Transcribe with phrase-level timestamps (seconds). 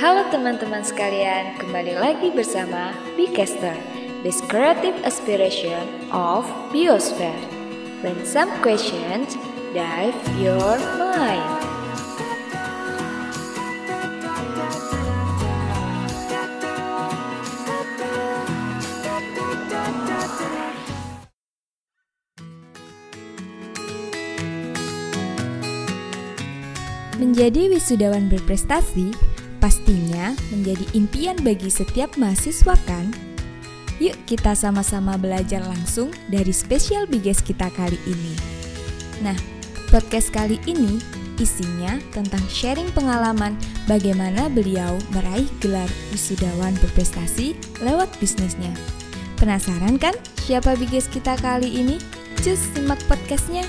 [0.00, 3.76] Halo teman-teman sekalian, kembali lagi bersama Bcaster,
[4.24, 7.36] This Creative Aspiration of Biosphere.
[8.00, 9.36] When some questions
[9.76, 11.44] dive your mind.
[27.20, 29.29] Menjadi wisudawan berprestasi
[29.60, 33.12] pastinya menjadi impian bagi setiap mahasiswa kan?
[34.00, 38.34] Yuk kita sama-sama belajar langsung dari spesial biges kita kali ini.
[39.20, 39.36] Nah,
[39.92, 40.96] podcast kali ini
[41.36, 48.72] isinya tentang sharing pengalaman bagaimana beliau meraih gelar wisudawan berprestasi lewat bisnisnya.
[49.36, 51.96] Penasaran kan siapa biges kita kali ini?
[52.40, 53.68] Cus simak podcastnya.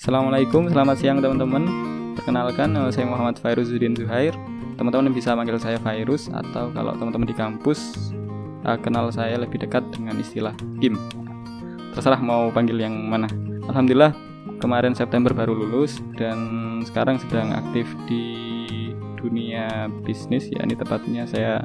[0.00, 1.99] Assalamualaikum, selamat siang teman-teman.
[2.16, 4.34] Perkenalkan, saya Muhammad Fairuzuddin Zuhair.
[4.80, 8.10] Teman-teman bisa manggil saya Virus atau kalau teman-teman di kampus
[8.64, 10.96] uh, kenal saya lebih dekat dengan istilah Im.
[11.92, 13.28] Terserah mau panggil yang mana.
[13.68, 14.16] Alhamdulillah
[14.60, 16.38] kemarin September baru lulus dan
[16.84, 18.24] sekarang sedang aktif di
[19.20, 21.60] dunia bisnis ya ini tepatnya saya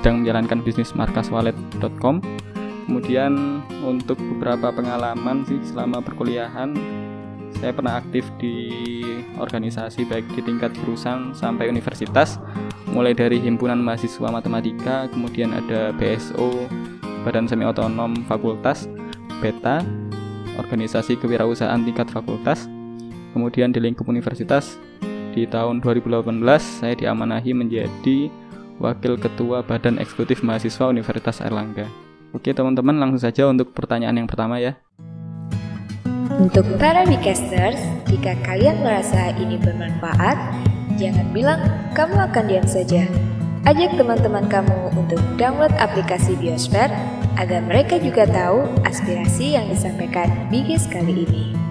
[0.00, 2.24] sedang menjalankan bisnis markaswalet.com
[2.88, 6.72] kemudian untuk beberapa pengalaman sih selama perkuliahan
[7.60, 8.54] saya pernah aktif di
[9.40, 12.40] organisasi baik di tingkat jurusan sampai universitas
[12.90, 16.68] mulai dari himpunan mahasiswa matematika kemudian ada BSO
[17.24, 18.86] Badan Semi Otonom Fakultas
[19.42, 19.84] Beta
[20.56, 22.68] organisasi kewirausahaan tingkat fakultas
[23.36, 24.80] kemudian di lingkup universitas
[25.36, 28.32] di tahun 2018 saya diamanahi menjadi
[28.76, 31.88] Wakil Ketua Badan Eksekutif Mahasiswa Universitas Airlangga.
[32.36, 34.76] Oke teman-teman langsung saja untuk pertanyaan yang pertama ya.
[36.36, 37.80] Untuk para Bicasters,
[38.12, 40.36] jika kalian merasa ini bermanfaat,
[41.00, 41.64] jangan bilang
[41.96, 43.08] kamu akan diam saja.
[43.64, 46.92] Ajak teman-teman kamu untuk download aplikasi Biosphere
[47.40, 51.65] agar mereka juga tahu aspirasi yang disampaikan Bigis kali ini.